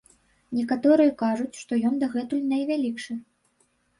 Некаторыя 0.59 1.11
кажуць, 1.23 1.59
што 1.63 1.79
ён 1.89 1.99
дагэтуль 2.03 2.47
найвялікшы. 2.53 3.19